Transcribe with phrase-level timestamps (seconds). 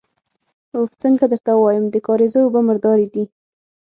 [0.75, 0.91] اوف!
[1.01, 3.25] څنګه درته ووايم، د کارېزه اوبه مردارې دي.